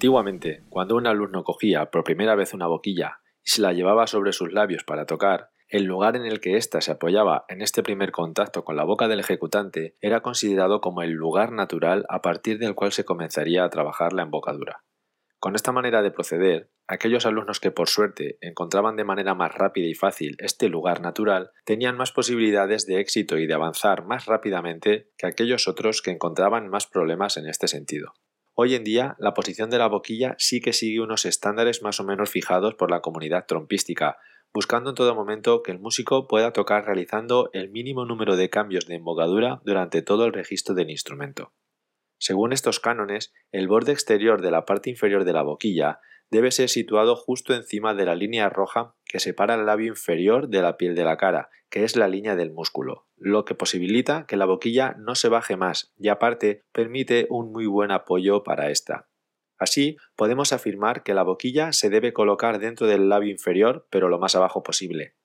Antiguamente, 0.00 0.62
cuando 0.70 0.96
un 0.96 1.06
alumno 1.06 1.44
cogía 1.44 1.90
por 1.90 2.04
primera 2.04 2.34
vez 2.34 2.54
una 2.54 2.66
boquilla 2.66 3.20
y 3.44 3.50
se 3.50 3.60
la 3.60 3.74
llevaba 3.74 4.06
sobre 4.06 4.32
sus 4.32 4.50
labios 4.50 4.82
para 4.82 5.04
tocar, 5.04 5.50
el 5.68 5.84
lugar 5.84 6.16
en 6.16 6.24
el 6.24 6.40
que 6.40 6.56
ésta 6.56 6.80
se 6.80 6.92
apoyaba 6.92 7.44
en 7.48 7.60
este 7.60 7.82
primer 7.82 8.10
contacto 8.10 8.64
con 8.64 8.76
la 8.76 8.84
boca 8.84 9.08
del 9.08 9.20
ejecutante 9.20 9.98
era 10.00 10.22
considerado 10.22 10.80
como 10.80 11.02
el 11.02 11.10
lugar 11.10 11.52
natural 11.52 12.06
a 12.08 12.22
partir 12.22 12.58
del 12.58 12.74
cual 12.74 12.92
se 12.92 13.04
comenzaría 13.04 13.62
a 13.62 13.68
trabajar 13.68 14.14
la 14.14 14.22
embocadura. 14.22 14.84
Con 15.38 15.54
esta 15.54 15.70
manera 15.70 16.00
de 16.00 16.12
proceder, 16.12 16.70
aquellos 16.86 17.26
alumnos 17.26 17.60
que 17.60 17.70
por 17.70 17.90
suerte 17.90 18.38
encontraban 18.40 18.96
de 18.96 19.04
manera 19.04 19.34
más 19.34 19.54
rápida 19.54 19.86
y 19.86 19.94
fácil 19.94 20.34
este 20.38 20.70
lugar 20.70 21.02
natural 21.02 21.50
tenían 21.66 21.98
más 21.98 22.10
posibilidades 22.10 22.86
de 22.86 23.00
éxito 23.00 23.36
y 23.36 23.46
de 23.46 23.52
avanzar 23.52 24.06
más 24.06 24.24
rápidamente 24.24 25.10
que 25.18 25.26
aquellos 25.26 25.68
otros 25.68 26.00
que 26.00 26.10
encontraban 26.10 26.70
más 26.70 26.86
problemas 26.86 27.36
en 27.36 27.46
este 27.46 27.68
sentido. 27.68 28.14
Hoy 28.54 28.74
en 28.74 28.84
día, 28.84 29.16
la 29.18 29.32
posición 29.32 29.70
de 29.70 29.78
la 29.78 29.88
boquilla 29.88 30.34
sí 30.38 30.60
que 30.60 30.72
sigue 30.72 31.00
unos 31.00 31.24
estándares 31.24 31.82
más 31.82 32.00
o 32.00 32.04
menos 32.04 32.30
fijados 32.30 32.74
por 32.74 32.90
la 32.90 33.00
comunidad 33.00 33.46
trompística, 33.46 34.18
buscando 34.52 34.90
en 34.90 34.96
todo 34.96 35.14
momento 35.14 35.62
que 35.62 35.72
el 35.72 35.78
músico 35.78 36.26
pueda 36.26 36.52
tocar 36.52 36.84
realizando 36.84 37.50
el 37.52 37.70
mínimo 37.70 38.04
número 38.04 38.36
de 38.36 38.50
cambios 38.50 38.86
de 38.86 38.96
embocadura 38.96 39.60
durante 39.64 40.02
todo 40.02 40.24
el 40.24 40.32
registro 40.32 40.74
del 40.74 40.90
instrumento. 40.90 41.52
Según 42.18 42.52
estos 42.52 42.80
cánones, 42.80 43.32
el 43.52 43.68
borde 43.68 43.92
exterior 43.92 44.42
de 44.42 44.50
la 44.50 44.66
parte 44.66 44.90
inferior 44.90 45.24
de 45.24 45.32
la 45.32 45.42
boquilla 45.42 46.00
debe 46.30 46.50
ser 46.50 46.68
situado 46.68 47.16
justo 47.16 47.54
encima 47.54 47.94
de 47.94 48.04
la 48.04 48.14
línea 48.14 48.48
roja 48.48 48.94
que 49.04 49.20
separa 49.20 49.54
el 49.54 49.66
labio 49.66 49.88
inferior 49.88 50.48
de 50.48 50.62
la 50.62 50.76
piel 50.76 50.94
de 50.94 51.04
la 51.04 51.16
cara, 51.16 51.50
que 51.68 51.84
es 51.84 51.96
la 51.96 52.08
línea 52.08 52.36
del 52.36 52.52
músculo, 52.52 53.06
lo 53.16 53.44
que 53.44 53.54
posibilita 53.54 54.26
que 54.26 54.36
la 54.36 54.46
boquilla 54.46 54.94
no 54.98 55.14
se 55.14 55.28
baje 55.28 55.56
más 55.56 55.92
y 55.98 56.08
aparte 56.08 56.64
permite 56.72 57.26
un 57.30 57.52
muy 57.52 57.66
buen 57.66 57.90
apoyo 57.90 58.42
para 58.42 58.70
esta. 58.70 59.08
Así, 59.58 59.96
podemos 60.16 60.52
afirmar 60.52 61.02
que 61.02 61.12
la 61.12 61.22
boquilla 61.22 61.72
se 61.72 61.90
debe 61.90 62.14
colocar 62.14 62.58
dentro 62.58 62.86
del 62.86 63.08
labio 63.08 63.30
inferior, 63.30 63.86
pero 63.90 64.08
lo 64.08 64.18
más 64.18 64.34
abajo 64.34 64.62
posible. 64.62 65.16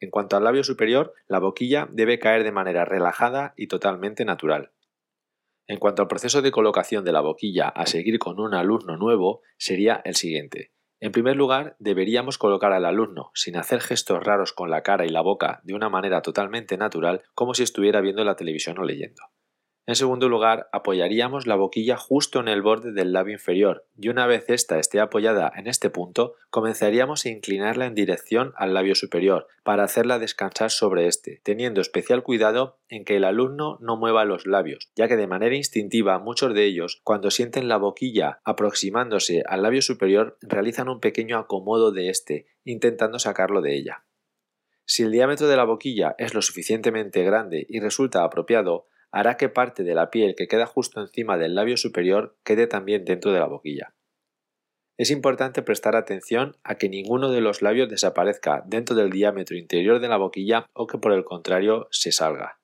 En 0.00 0.10
cuanto 0.10 0.36
al 0.36 0.44
labio 0.44 0.64
superior, 0.64 1.14
la 1.28 1.38
boquilla 1.38 1.88
debe 1.92 2.18
caer 2.18 2.42
de 2.42 2.52
manera 2.52 2.84
relajada 2.84 3.54
y 3.56 3.68
totalmente 3.68 4.24
natural. 4.24 4.72
En 5.66 5.78
cuanto 5.78 6.02
al 6.02 6.08
proceso 6.08 6.42
de 6.42 6.50
colocación 6.50 7.04
de 7.04 7.12
la 7.12 7.20
boquilla 7.20 7.68
a 7.68 7.86
seguir 7.86 8.18
con 8.18 8.38
un 8.38 8.54
alumno 8.54 8.96
nuevo, 8.96 9.40
sería 9.56 10.00
el 10.04 10.14
siguiente. 10.14 10.72
En 11.00 11.12
primer 11.12 11.36
lugar, 11.36 11.76
deberíamos 11.78 12.38
colocar 12.38 12.72
al 12.72 12.84
alumno, 12.84 13.30
sin 13.34 13.56
hacer 13.56 13.80
gestos 13.80 14.22
raros 14.22 14.52
con 14.52 14.70
la 14.70 14.82
cara 14.82 15.04
y 15.04 15.10
la 15.10 15.20
boca, 15.20 15.60
de 15.64 15.74
una 15.74 15.88
manera 15.88 16.22
totalmente 16.22 16.76
natural, 16.76 17.22
como 17.34 17.54
si 17.54 17.62
estuviera 17.62 18.00
viendo 18.00 18.24
la 18.24 18.36
televisión 18.36 18.78
o 18.78 18.84
leyendo. 18.84 19.22
En 19.86 19.96
segundo 19.96 20.30
lugar, 20.30 20.70
apoyaríamos 20.72 21.46
la 21.46 21.56
boquilla 21.56 21.98
justo 21.98 22.40
en 22.40 22.48
el 22.48 22.62
borde 22.62 22.92
del 22.92 23.12
labio 23.12 23.34
inferior 23.34 23.84
y 23.98 24.08
una 24.08 24.26
vez 24.26 24.48
ésta 24.48 24.78
esté 24.78 24.98
apoyada 24.98 25.52
en 25.54 25.66
este 25.66 25.90
punto, 25.90 26.36
comenzaríamos 26.48 27.26
a 27.26 27.28
inclinarla 27.28 27.84
en 27.84 27.94
dirección 27.94 28.54
al 28.56 28.72
labio 28.72 28.94
superior 28.94 29.46
para 29.62 29.84
hacerla 29.84 30.18
descansar 30.18 30.70
sobre 30.70 31.06
este, 31.06 31.42
teniendo 31.42 31.82
especial 31.82 32.22
cuidado 32.22 32.78
en 32.88 33.04
que 33.04 33.16
el 33.16 33.24
alumno 33.24 33.76
no 33.82 33.98
mueva 33.98 34.24
los 34.24 34.46
labios, 34.46 34.90
ya 34.96 35.06
que 35.06 35.16
de 35.16 35.26
manera 35.26 35.54
instintiva 35.54 36.18
muchos 36.18 36.54
de 36.54 36.64
ellos, 36.64 37.02
cuando 37.04 37.30
sienten 37.30 37.68
la 37.68 37.76
boquilla 37.76 38.40
aproximándose 38.44 39.42
al 39.46 39.62
labio 39.62 39.82
superior, 39.82 40.38
realizan 40.40 40.88
un 40.88 41.00
pequeño 41.00 41.36
acomodo 41.36 41.92
de 41.92 42.08
este, 42.08 42.46
intentando 42.64 43.18
sacarlo 43.18 43.60
de 43.60 43.76
ella. 43.76 44.04
Si 44.86 45.02
el 45.02 45.12
diámetro 45.12 45.46
de 45.46 45.56
la 45.56 45.64
boquilla 45.64 46.14
es 46.16 46.32
lo 46.32 46.40
suficientemente 46.40 47.22
grande 47.22 47.66
y 47.68 47.80
resulta 47.80 48.24
apropiado, 48.24 48.86
hará 49.14 49.36
que 49.36 49.48
parte 49.48 49.84
de 49.84 49.94
la 49.94 50.10
piel 50.10 50.34
que 50.36 50.48
queda 50.48 50.66
justo 50.66 51.00
encima 51.00 51.38
del 51.38 51.54
labio 51.54 51.76
superior 51.76 52.36
quede 52.42 52.66
también 52.66 53.04
dentro 53.04 53.30
de 53.30 53.38
la 53.38 53.46
boquilla. 53.46 53.94
Es 54.96 55.12
importante 55.12 55.62
prestar 55.62 55.94
atención 55.94 56.56
a 56.64 56.74
que 56.74 56.88
ninguno 56.88 57.30
de 57.30 57.40
los 57.40 57.62
labios 57.62 57.88
desaparezca 57.88 58.64
dentro 58.66 58.96
del 58.96 59.10
diámetro 59.10 59.56
interior 59.56 60.00
de 60.00 60.08
la 60.08 60.16
boquilla 60.16 60.66
o 60.72 60.88
que 60.88 60.98
por 60.98 61.12
el 61.12 61.22
contrario 61.22 61.86
se 61.92 62.10
salga. 62.10 62.58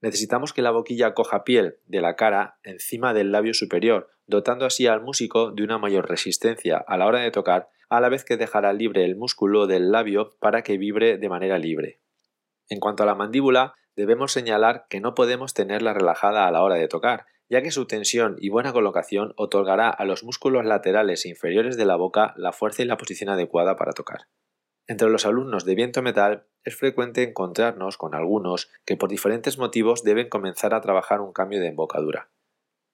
Necesitamos 0.00 0.52
que 0.52 0.62
la 0.62 0.70
boquilla 0.70 1.12
coja 1.12 1.42
piel 1.42 1.78
de 1.86 2.00
la 2.00 2.14
cara 2.14 2.60
encima 2.62 3.12
del 3.12 3.32
labio 3.32 3.52
superior, 3.52 4.10
dotando 4.26 4.66
así 4.66 4.86
al 4.86 5.02
músico 5.02 5.50
de 5.50 5.64
una 5.64 5.78
mayor 5.78 6.08
resistencia 6.08 6.76
a 6.78 6.96
la 6.98 7.06
hora 7.06 7.18
de 7.18 7.32
tocar, 7.32 7.68
a 7.88 8.00
la 8.00 8.08
vez 8.08 8.24
que 8.24 8.36
dejará 8.36 8.72
libre 8.72 9.04
el 9.04 9.16
músculo 9.16 9.66
del 9.66 9.90
labio 9.90 10.36
para 10.38 10.62
que 10.62 10.78
vibre 10.78 11.18
de 11.18 11.28
manera 11.28 11.58
libre. 11.58 12.00
En 12.68 12.78
cuanto 12.78 13.02
a 13.02 13.06
la 13.06 13.16
mandíbula, 13.16 13.74
debemos 13.96 14.32
señalar 14.32 14.86
que 14.88 15.00
no 15.00 15.14
podemos 15.14 15.54
tenerla 15.54 15.92
relajada 15.94 16.46
a 16.46 16.50
la 16.50 16.62
hora 16.62 16.76
de 16.76 16.88
tocar, 16.88 17.26
ya 17.48 17.62
que 17.62 17.72
su 17.72 17.86
tensión 17.86 18.36
y 18.38 18.48
buena 18.48 18.72
colocación 18.72 19.34
otorgará 19.36 19.90
a 19.90 20.04
los 20.04 20.22
músculos 20.22 20.64
laterales 20.64 21.24
e 21.24 21.28
inferiores 21.28 21.76
de 21.76 21.84
la 21.84 21.96
boca 21.96 22.32
la 22.36 22.52
fuerza 22.52 22.82
y 22.82 22.86
la 22.86 22.96
posición 22.96 23.28
adecuada 23.28 23.76
para 23.76 23.92
tocar. 23.92 24.28
Entre 24.86 25.08
los 25.08 25.26
alumnos 25.26 25.64
de 25.64 25.74
viento 25.74 26.02
metal 26.02 26.46
es 26.64 26.76
frecuente 26.76 27.22
encontrarnos 27.22 27.96
con 27.96 28.14
algunos 28.14 28.70
que 28.84 28.96
por 28.96 29.08
diferentes 29.08 29.58
motivos 29.58 30.04
deben 30.04 30.28
comenzar 30.28 30.74
a 30.74 30.80
trabajar 30.80 31.20
un 31.20 31.32
cambio 31.32 31.60
de 31.60 31.68
embocadura. 31.68 32.30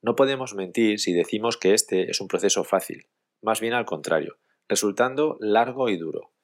No 0.02 0.14
podemos 0.14 0.54
mentir 0.54 1.00
si 1.00 1.12
decimos 1.12 1.56
que 1.56 1.74
este 1.74 2.10
es 2.10 2.20
un 2.20 2.28
proceso 2.28 2.64
fácil, 2.64 3.08
más 3.42 3.60
bien 3.60 3.72
al 3.72 3.86
contrario, 3.86 4.38
resultando 4.68 5.36
largo 5.40 5.88
y 5.88 5.96
duro. 5.96 6.35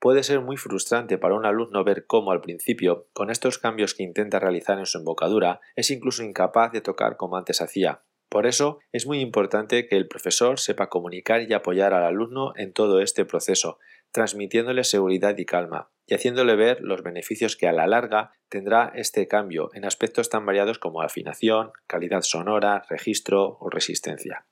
Puede 0.00 0.22
ser 0.22 0.40
muy 0.40 0.56
frustrante 0.56 1.18
para 1.18 1.34
un 1.34 1.44
alumno 1.44 1.84
ver 1.84 2.06
cómo 2.06 2.32
al 2.32 2.40
principio, 2.40 3.08
con 3.12 3.30
estos 3.30 3.58
cambios 3.58 3.94
que 3.94 4.02
intenta 4.02 4.38
realizar 4.38 4.78
en 4.78 4.86
su 4.86 4.96
embocadura, 4.96 5.60
es 5.76 5.90
incluso 5.90 6.22
incapaz 6.22 6.72
de 6.72 6.80
tocar 6.80 7.18
como 7.18 7.36
antes 7.36 7.60
hacía. 7.60 8.02
Por 8.30 8.46
eso 8.46 8.78
es 8.92 9.06
muy 9.06 9.20
importante 9.20 9.86
que 9.86 9.96
el 9.96 10.08
profesor 10.08 10.58
sepa 10.58 10.88
comunicar 10.88 11.42
y 11.42 11.52
apoyar 11.52 11.92
al 11.92 12.04
alumno 12.04 12.54
en 12.56 12.72
todo 12.72 13.00
este 13.00 13.26
proceso, 13.26 13.78
transmitiéndole 14.10 14.84
seguridad 14.84 15.36
y 15.36 15.44
calma, 15.44 15.90
y 16.06 16.14
haciéndole 16.14 16.56
ver 16.56 16.80
los 16.80 17.02
beneficios 17.02 17.56
que 17.56 17.68
a 17.68 17.72
la 17.72 17.86
larga 17.86 18.32
tendrá 18.48 18.90
este 18.94 19.28
cambio 19.28 19.68
en 19.74 19.84
aspectos 19.84 20.30
tan 20.30 20.46
variados 20.46 20.78
como 20.78 21.02
afinación, 21.02 21.72
calidad 21.86 22.22
sonora, 22.22 22.84
registro 22.88 23.58
o 23.60 23.68
resistencia. 23.68 24.46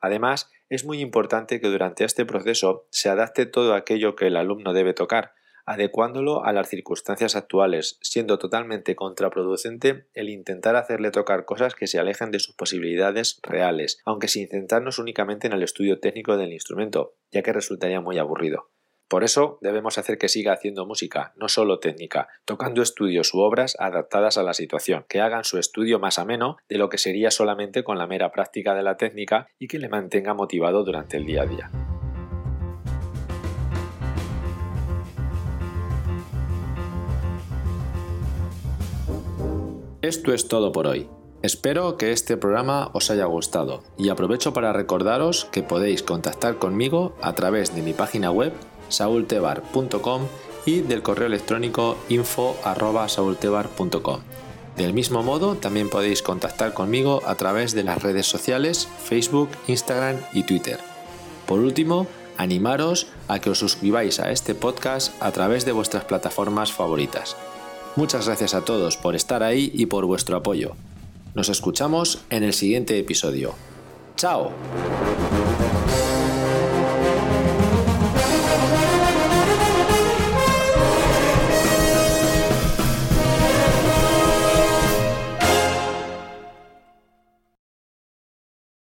Además, 0.00 0.50
es 0.74 0.84
muy 0.84 1.00
importante 1.00 1.60
que 1.60 1.68
durante 1.68 2.04
este 2.04 2.24
proceso 2.24 2.86
se 2.90 3.08
adapte 3.08 3.46
todo 3.46 3.74
aquello 3.74 4.16
que 4.16 4.26
el 4.26 4.36
alumno 4.36 4.72
debe 4.72 4.94
tocar, 4.94 5.32
adecuándolo 5.66 6.44
a 6.44 6.52
las 6.52 6.68
circunstancias 6.68 7.36
actuales, 7.36 7.98
siendo 8.02 8.38
totalmente 8.38 8.96
contraproducente 8.96 10.06
el 10.12 10.28
intentar 10.28 10.76
hacerle 10.76 11.10
tocar 11.10 11.44
cosas 11.44 11.74
que 11.74 11.86
se 11.86 11.98
alejen 11.98 12.30
de 12.30 12.38
sus 12.38 12.54
posibilidades 12.54 13.40
reales, 13.42 13.98
aunque 14.04 14.28
sin 14.28 14.48
centrarnos 14.48 14.98
únicamente 14.98 15.46
en 15.46 15.54
el 15.54 15.62
estudio 15.62 16.00
técnico 16.00 16.36
del 16.36 16.52
instrumento, 16.52 17.14
ya 17.30 17.42
que 17.42 17.52
resultaría 17.52 18.00
muy 18.00 18.18
aburrido. 18.18 18.73
Por 19.14 19.22
eso 19.22 19.58
debemos 19.60 19.96
hacer 19.96 20.18
que 20.18 20.28
siga 20.28 20.54
haciendo 20.54 20.86
música, 20.86 21.34
no 21.36 21.48
solo 21.48 21.78
técnica, 21.78 22.26
tocando 22.44 22.82
estudios 22.82 23.32
u 23.32 23.42
obras 23.42 23.76
adaptadas 23.78 24.38
a 24.38 24.42
la 24.42 24.54
situación, 24.54 25.04
que 25.08 25.20
hagan 25.20 25.44
su 25.44 25.56
estudio 25.56 26.00
más 26.00 26.18
ameno 26.18 26.56
de 26.68 26.78
lo 26.78 26.88
que 26.88 26.98
sería 26.98 27.30
solamente 27.30 27.84
con 27.84 27.96
la 27.96 28.08
mera 28.08 28.32
práctica 28.32 28.74
de 28.74 28.82
la 28.82 28.96
técnica 28.96 29.46
y 29.56 29.68
que 29.68 29.78
le 29.78 29.88
mantenga 29.88 30.34
motivado 30.34 30.82
durante 30.82 31.16
el 31.16 31.26
día 31.26 31.42
a 31.42 31.46
día. 31.46 31.70
Esto 40.02 40.34
es 40.34 40.48
todo 40.48 40.72
por 40.72 40.88
hoy. 40.88 41.08
Espero 41.44 41.98
que 41.98 42.10
este 42.10 42.38
programa 42.38 42.88
os 42.94 43.10
haya 43.10 43.26
gustado 43.26 43.82
y 43.98 44.08
aprovecho 44.08 44.54
para 44.54 44.72
recordaros 44.72 45.44
que 45.52 45.62
podéis 45.62 46.02
contactar 46.02 46.56
conmigo 46.56 47.14
a 47.20 47.34
través 47.34 47.76
de 47.76 47.82
mi 47.82 47.92
página 47.92 48.30
web 48.30 48.54
saultebar.com 48.88 50.22
y 50.66 50.80
del 50.80 51.02
correo 51.02 51.26
electrónico 51.26 51.96
info@saultebar.com. 52.08 54.20
Del 54.76 54.92
mismo 54.92 55.22
modo, 55.22 55.54
también 55.54 55.88
podéis 55.88 56.22
contactar 56.22 56.74
conmigo 56.74 57.22
a 57.26 57.36
través 57.36 57.74
de 57.74 57.84
las 57.84 58.02
redes 58.02 58.26
sociales 58.26 58.88
Facebook, 59.04 59.50
Instagram 59.68 60.16
y 60.32 60.42
Twitter. 60.42 60.80
Por 61.46 61.60
último, 61.60 62.08
animaros 62.36 63.06
a 63.28 63.38
que 63.38 63.50
os 63.50 63.58
suscribáis 63.58 64.18
a 64.18 64.32
este 64.32 64.54
podcast 64.54 65.12
a 65.22 65.30
través 65.30 65.64
de 65.64 65.72
vuestras 65.72 66.04
plataformas 66.04 66.72
favoritas. 66.72 67.36
Muchas 67.96 68.26
gracias 68.26 68.54
a 68.54 68.64
todos 68.64 68.96
por 68.96 69.14
estar 69.14 69.44
ahí 69.44 69.70
y 69.72 69.86
por 69.86 70.06
vuestro 70.06 70.36
apoyo. 70.36 70.72
Nos 71.34 71.48
escuchamos 71.48 72.24
en 72.30 72.42
el 72.42 72.52
siguiente 72.52 72.98
episodio. 72.98 73.54
¡Chao! 74.16 74.50